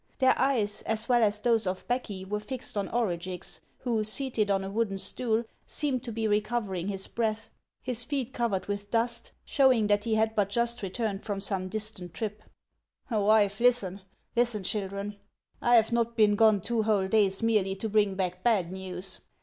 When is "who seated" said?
3.81-4.49